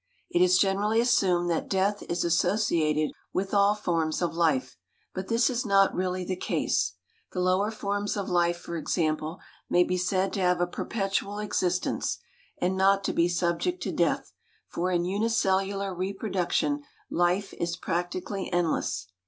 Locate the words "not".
5.63-5.93, 12.75-13.03